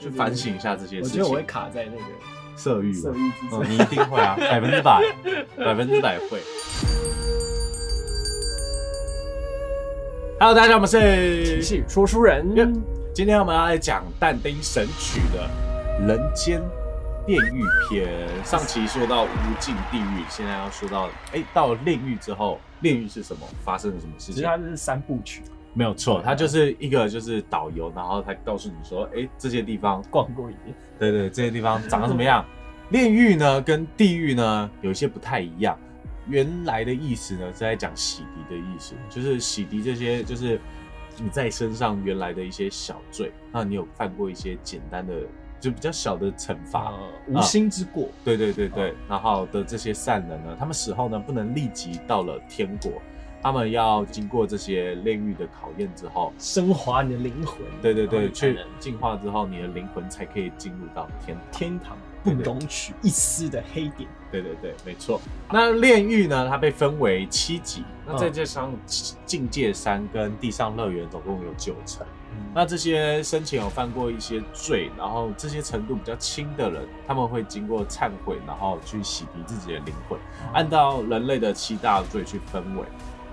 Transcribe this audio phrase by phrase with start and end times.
[0.00, 1.10] 去反省一下这些事情。
[1.10, 2.02] 我觉得我会卡在那个
[2.56, 5.02] 色欲，色欲之嗯，你一定会啊， 百分之百，
[5.58, 6.40] 百分之百会。
[10.40, 12.42] Hello，大家好，我们是情绪说书人，
[13.14, 15.46] 今天我们要来讲但丁神曲的
[16.06, 16.62] 《人间
[17.26, 18.08] 炼狱篇》。
[18.48, 19.28] 上期说到无
[19.58, 23.46] 尽地狱，现在要说到，哎，到了炼狱之后，炼狱是什么？
[23.62, 24.36] 发生了什么事情？
[24.36, 25.42] 其实它是三部曲，
[25.72, 30.74] 没有错，他就是一个就是导游，然后他告诉你说，哎，这些地方，逛过一遍。
[30.98, 32.44] 对对，这些地方长得怎么样？
[32.90, 35.78] 炼狱呢，跟地狱呢有一些不太一样。
[36.26, 40.60] 原来的意思呢是在讲洗涤的意思，就是洗涤这些就是
[41.16, 45.14] 你在身上原来的一些小罪，那你有犯过一些简单的
[45.58, 52.92] 就比较小的惩罚，呃，无心之过，对对对对，然后的这些善人呢，他们死后呢不能立即到了天国，
[53.42, 57.58] 他们要经过这些炼狱的考验之后，升华你的灵魂。
[57.80, 61.46] 对对对，去能进化之后，你的灵魂才可以进入到天堂。
[61.52, 64.08] 天堂不容取一丝的黑点。
[64.30, 65.20] 对对对，没错。
[65.50, 68.72] 那炼狱呢，它被分为七级，那嗯再加上
[69.24, 72.06] 境界山跟地上乐园，总共有九层。
[72.32, 80.18] 嗯那这些生前有犯过一些罪，然后这些程度比较轻的人，他们会经过忏悔，然后去洗涤自己的灵魂，
[80.52, 82.84] 按照人类的七大罪去分为。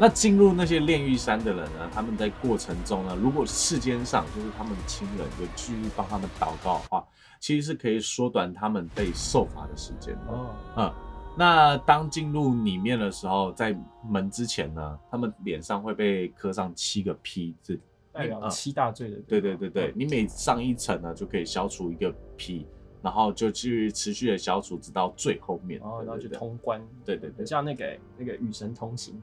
[0.00, 7.04] 那进入那些炼狱山的人呢，他们在过程中呢，如果世间上就是他们的亲人有继续帮他们祷告的话，
[7.40, 10.32] 其实是可以缩短他们被受罚的时间的。
[10.32, 10.92] 哦，嗯，
[11.36, 13.76] 那当进入里面的时候，在
[14.08, 17.78] 门之前呢，他们脸上会被刻上七个 P 字。
[18.12, 19.16] 代表嗯七大罪的。
[19.26, 22.66] 对对对对嗯，你每上一层呢，就可以消除一个 P，
[23.02, 25.80] 然后就去持续的消除，直到最后面。
[25.80, 26.80] 然后然后就通关。
[27.04, 29.20] 对对对像那个那个与神同行。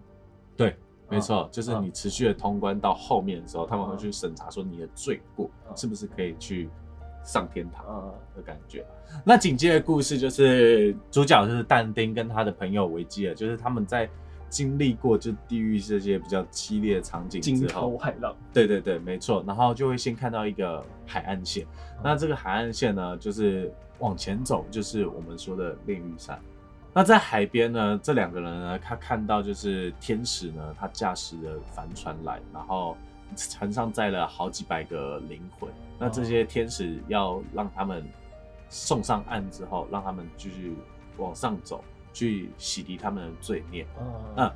[1.10, 6.70] 对，没错，就是嗯你持续的通关到后面的时候，他们会去审查说你的罪过嗯是不是可以去
[7.24, 7.86] 上天堂。
[7.86, 8.86] 呃，的感觉。
[9.24, 14.10] 那紧接着故事就是主角就是但丁跟他的朋友维基尔，就是他们在
[14.50, 18.36] 经历过就地狱这些比较激烈的场景惊之后涛，骇浪。
[18.54, 21.66] 对对对，没错，然后就会先看到一个海岸线，
[22.04, 26.40] 那这个海岸线呢，就是往前走，就是我们说的炼狱山。
[26.98, 32.96] 那在海边呢，这两个人呢，他看到就是天使呢，他驾驶的帆船来，然后
[33.36, 35.70] 船上载了好几百个灵魂。
[36.00, 38.02] 那这些天使要让他们
[38.70, 40.74] 送上岸之后，让他们继续
[41.18, 41.84] 往上走，
[42.14, 43.86] 去洗涤他们的罪孽。
[44.00, 44.52] 嗯嗯，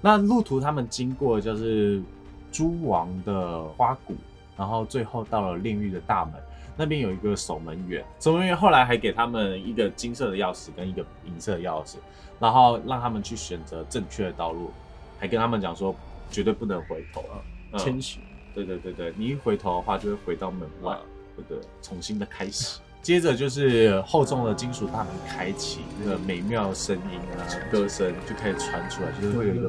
[0.00, 2.02] 那路途他们经过就是
[2.50, 4.14] 诸王的花谷，
[4.56, 6.34] 然后最后到了炼狱的大门，
[6.76, 11.96] 那边有一个守门员，守门员后来还给他们一个金色的钥匙跟一个银色的钥匙，
[12.40, 14.70] 然后让他们去选择正确的道路，
[15.18, 15.94] 还跟他们讲说
[16.30, 17.38] 绝对不能回头啊。
[17.72, 18.20] 嗯谦虚。
[18.54, 21.00] 对对对对，你一回头的话就会回到门外啊，
[21.34, 22.78] 对对，重新的开始。
[23.02, 29.68] 接着就是厚重的金属大门开启，那个美妙的声音啊，歌声就开始传出来，就是会有一个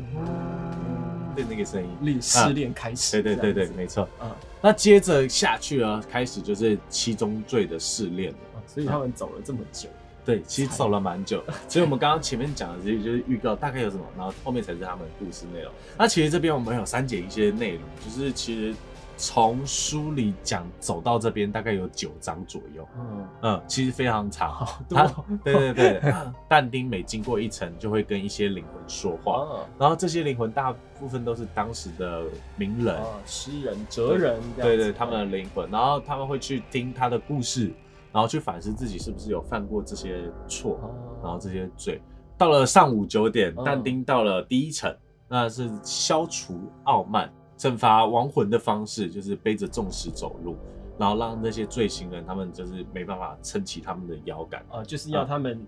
[1.36, 1.90] 对那个声音。
[2.02, 3.22] 恋失恋开始。
[3.22, 4.08] 对对对对，没错。
[4.22, 4.32] 嗯，
[4.62, 8.38] 那接着下去啊，开始就是七宗罪的试炼了。
[8.56, 9.88] 啊所以他们走了这么久。
[10.26, 15.72] 对，其实走了蛮久，所以我们刚刚前面讲的这些就是预告，大概有什么，然后后面才是他们的故事内容。
[16.00, 18.74] 那其实这边我们有删减一些内容，就是其实
[19.18, 24.52] 从书里讲走到这边大概有九章左右，嗯，嗯，其实非常长。
[24.54, 25.26] 好他多。
[25.44, 26.14] 对对对，
[26.48, 29.66] 但丁每经过一层就会跟一些灵魂说话，啊。
[29.80, 32.24] 然后这些灵魂大部分都是当时的
[32.58, 37.74] 名人，啊，诗人、哲人对对，他们的灵魂，然后他们会去听他的故事，
[38.12, 40.78] 然后去反思自己是不是有犯过这些错，
[41.22, 42.02] 然后啊，这些罪。
[42.38, 43.64] 到了上午九点，嗯。
[43.66, 44.94] 但丁到了第一层，
[45.30, 50.56] 那是消除傲慢、惩罚亡魂的方式，就是背着重石走路，
[50.98, 55.66] 然后让那些罪行人他们就是没办法撑起他们的腰杆，啊，就是要他们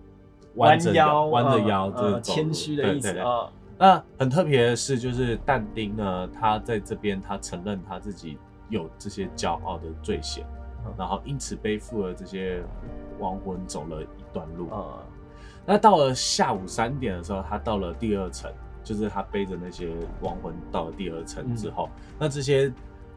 [0.56, 3.22] 弯着腰，弯着啊腰，就是啊走谦虚的意思对对。
[3.22, 8.38] 对啊，那很特别的是，就是但丁呢，他在这边他承认他自己
[8.70, 10.44] 有这些骄傲的罪行，
[10.86, 10.94] 嗯。
[10.98, 12.64] 然后因此背负了这些
[13.20, 14.70] 亡魂走了一段路。
[14.72, 14.98] 啊，
[15.66, 18.52] 那到了下午三点的时候，他到了第二层，
[18.88, 19.90] 就是他背着那些
[20.22, 22.72] 亡魂到了第二层之后，那这些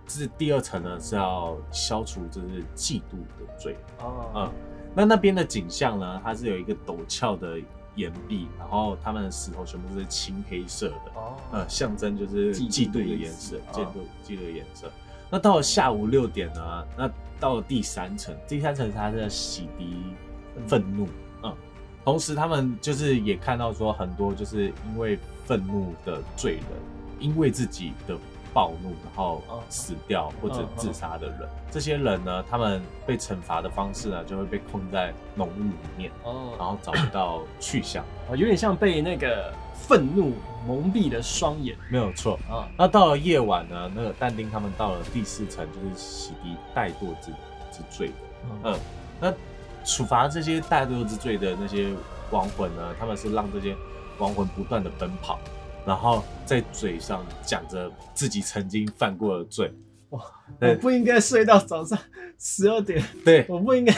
[0.07, 3.77] 这第二层呢是要消除就是嫉妒的罪。
[4.01, 4.53] 啊嗯，
[4.95, 7.57] 那那边的景象呢，它是有一个陡峭的
[7.95, 14.91] 岩壁，然后他们的石头全部是青黑色的，哦，呃，象征就是嫉妒的颜色，嫉啊妒嫉妒的颜色。
[15.31, 17.09] 那到了下午六点呢，那
[17.39, 19.95] 到了第三层，第三层它是在洗涤
[20.67, 21.11] 愤怒，嗯，
[22.11, 26.65] 同时他们就是也看到说很多就是因为愤怒的罪人，
[27.21, 28.17] 因为自己的
[28.53, 31.49] 暴怒，然后嗯死掉或者自杀的人。
[31.71, 38.03] 这些人呢，他们被惩罚的方式呢，就会被困在浓雾里面，然哦，后找不到去向。
[38.29, 40.33] 啊有点像被那个愤怒
[40.67, 42.41] 蒙蔽了双眼没有错。
[42.51, 42.67] 啊。
[42.77, 47.31] 那到了夜晚呢，那个但丁他们到了第四层，就是洗涤怠惰之
[47.71, 48.15] 之罪的。
[48.43, 48.79] 嗯嗯，
[49.21, 49.33] 那
[49.85, 51.89] 处罚这些怠惰之罪的那些
[52.31, 53.75] 亡魂呢，他们是让这些
[54.19, 55.39] 亡魂不断的奔跑，
[55.87, 59.73] 然后在嘴上讲着自己曾经犯过的罪。
[60.11, 60.21] 哇
[60.61, 61.97] 我不应该睡到早上
[62.37, 63.95] 十二点，对我不应该。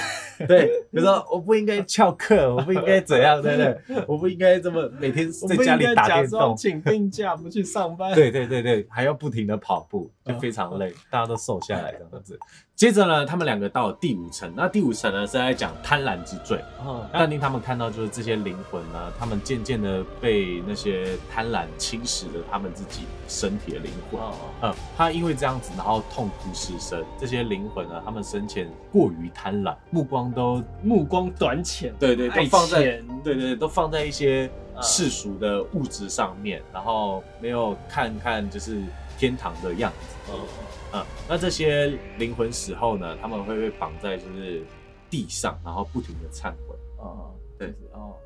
[0.47, 3.63] 对，比如说我不应该翘课，我不应该怎样，对不
[3.95, 4.05] 对？
[4.07, 6.55] 我不应该这么每天在家里打电动。
[6.55, 8.15] 请病假不去上班。
[8.15, 12.39] 对对对对，还要不停的跑步，就非常累，大家都瘦下来这样子。
[12.75, 16.59] 接着呢，他们两个到了第五层，那第五层呢是在讲贪婪之罪。
[16.85, 24.21] 哦，但令他们看到就是这些灵魂呢，他们渐渐的被那些贪婪侵蚀了他们自己身体的灵魂。
[24.21, 27.05] 哦，嗯，他因为这样子，然后痛苦失声。
[27.17, 38.83] 这些灵魂呢，他们生前过于贪婪，目光都目光短浅，对对，都放在钱对对，都放在一些嗯世俗的物质上面，然后没有看看就是
[39.23, 40.33] 天堂的样子。
[40.33, 40.49] 哦，
[40.95, 44.65] 嗯，那这些灵魂死后呢，他们会被绑在就是
[45.09, 46.75] 地上，然后不停的忏悔。
[46.99, 48.17] 哦，对哦，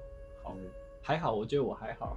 [0.43, 0.56] 好，
[1.02, 2.16] 还好，我觉得我还好，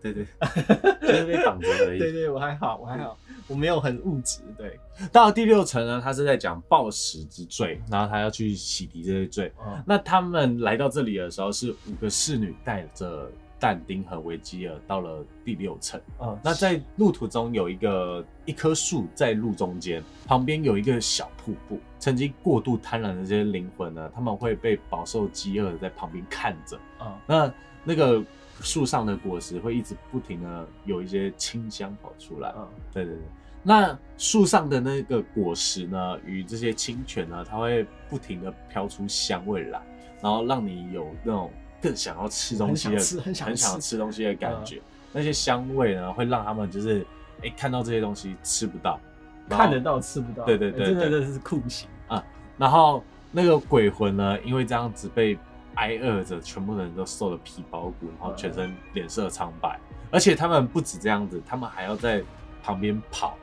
[0.00, 0.24] 对对，
[1.02, 1.98] 就是被绑着而已。
[1.98, 3.18] 对对，我还好，我还好，
[3.48, 4.78] 我没有很物质，对，
[5.10, 9.52] 到了第六层呢，他是在讲暴食之罪，然后他要去洗涤这些罪。
[9.56, 13.28] 哦，那他们来到这里的时候，是五个侍女带着
[13.60, 16.00] 但丁和维基尔到了第六层。
[16.20, 21.78] 嗯，那在路途中有一个一棵树在路中间，旁边有一个小瀑布。
[21.98, 26.80] 曾经过度贪婪的这些灵魂呢，他们会被饱受饥饿的在旁边看着。
[27.02, 27.54] 嗯，那
[27.84, 28.24] 那个
[28.60, 32.52] 树上的果实会一直不停的有一些清香跑出来。
[32.56, 33.22] 嗯，对对对，
[33.62, 39.82] 那树上的那个果实呢，与这些清泉呢，它会不停的飘出香味来，
[40.22, 44.80] 然后让你有那种更想要吃东西的、很想吃很想吃东西的感觉。
[45.12, 47.04] 那些香味呢，会让他们就是
[47.42, 49.00] 哎、看到这些东西吃不到，
[49.48, 51.88] 看得到吃不到，对对对对真的真的是酷刑。
[52.06, 52.22] 啊，
[52.58, 55.38] 然后那个鬼魂呢，因为这样子被
[55.76, 59.80] 挨饿着，全部人都瘦了皮包骨，然后全身脸色苍白，
[60.10, 62.22] 而且他们不止这样子，他们还要在
[62.62, 63.38] 旁边跑，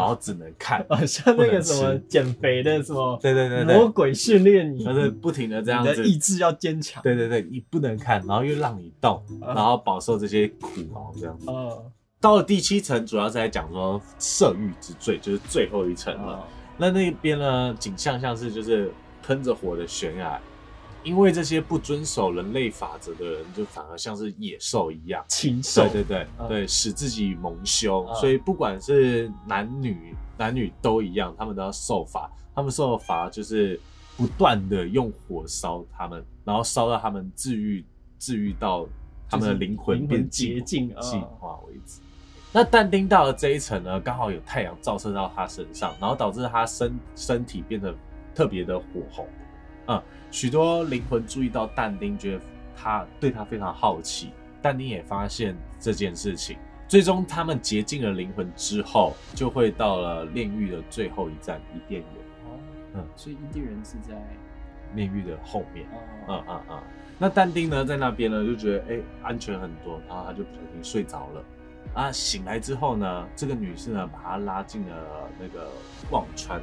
[0.00, 0.84] 然后只能看。
[0.88, 11.50] 啊，像那个什么减肥的什么对对对魔，鬼训练你，就是不停的这样子，意志要坚强，对对对，你不能看，然后又让你动，啊然后饱受这些苦熬这样子。
[11.50, 11.84] 哦，
[12.20, 16.32] 到了第七层，主要是在讲说色欲之罪，就是最后一层了。
[16.32, 16.40] 哦
[16.82, 18.90] 那那边呢，景象像是就是
[19.22, 20.40] 喷着火的悬崖，
[21.02, 25.24] 因为这些不遵守人类法则的人，就反而像是野兽一样。
[25.28, 32.30] 禽兽对，对对、嗯对，使自己蒙羞，嗯所以不管是男女，男女都一样，他们都要受罚。
[32.54, 33.80] 他们受的罚就是
[34.16, 37.84] 不断的用火烧他们，然后烧到他们治愈
[38.18, 38.86] 治愈到
[39.28, 42.00] 他们的灵魂变净洁净嗯净化为止。
[42.52, 47.94] 那但丁到了这一层呢，刚好有太阳照射到他身上，然后导致他身身体变得
[48.34, 49.26] 特别的火红。
[49.90, 52.40] 嗯，许多灵魂注意到但丁，觉得
[52.76, 54.30] 他对他非常好奇。
[54.62, 56.56] 但丁也发现这件事情，
[56.86, 62.10] 最终他们洁净了灵魂之后，就会到了炼狱的最后一站伊甸园。
[62.44, 62.58] 哦，
[62.94, 64.14] 嗯所以伊甸园是在
[64.94, 65.86] 炼狱的后面。
[65.86, 65.98] 哦
[66.28, 66.78] 嗯嗯嗯。
[67.18, 71.44] 那但丁呢，在那边呢，就觉得哎、安全很多，然后他就不小心睡着了。
[71.94, 74.96] 啊，醒来之后呢，这个女士呢，把他拉进了
[75.38, 75.68] 那个
[76.10, 76.60] 忘川，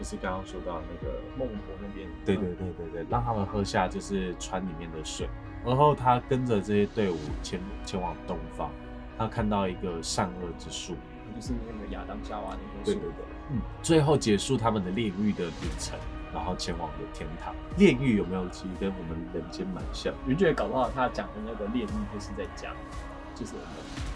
[0.00, 5.28] 就是刚刚说到那个孟婆那边，对对对对对，让他们喝下就是船里面的水。
[5.62, 8.70] 然后他跟着这些队伍前前往东方，
[9.18, 10.94] 他看到一个善恶之树，
[11.28, 15.98] 嗯就是那个亚当夏娃那棵树，对对对，嗯，最后结束他们的炼狱的旅程，
[16.32, 17.54] 然后前往了天堂。
[17.76, 20.14] 炼狱有没有其实跟我们人间蛮像？
[20.24, 22.74] 我就觉得搞不好他讲的那个炼狱就是在讲，
[23.40, 23.66] 就是我们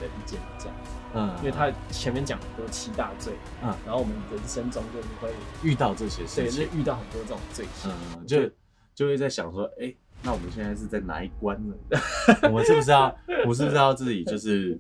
[0.01, 0.77] 的意见这样，
[1.15, 3.75] 嗯，因为他前面讲很多七大罪，嗯。
[3.87, 7.65] 然后我们人生中就是会遇到这些，事情，对就遇到很多这种罪。
[7.75, 8.51] 行，嗯，就
[8.95, 11.75] 就会在想说，哎、那我们现在是在哪一关呢？
[12.45, 13.17] 我们是不是要，
[13.47, 14.79] 我是不是要自己就是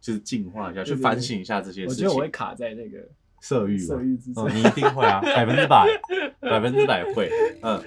[0.00, 2.28] 就是进化一下，去反省一下这些事我觉得我会？
[2.28, 2.98] 卡在那个
[3.40, 5.86] 色欲吗色欲之哦，罪，你一定会啊，百分之百，
[6.40, 7.30] 百分之百会。
[7.62, 7.82] 嗯，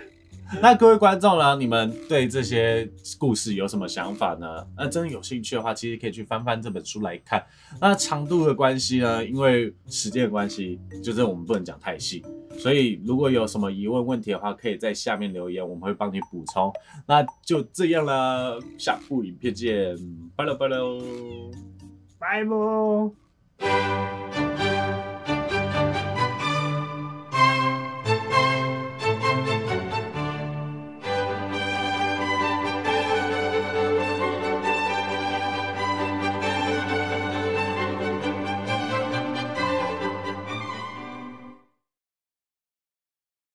[0.61, 2.89] 那各位观众呢，你们对这些
[3.19, 4.65] 故事有什么想法呢？
[4.75, 7.43] 那真的有兴趣的话，其实可以去翻翻这本书来看。
[7.79, 12.25] 那长度的关系呢，因为时间的关系，就是我们不能讲太细，
[12.57, 16.73] 所以如果有什么疑问问题的话，可以在下面留言，我们会帮你补充。
[17.05, 19.95] 那就这样了，下部影片见，
[20.35, 20.99] 拜了拜喽。
[22.17, 24.08] 拜拜。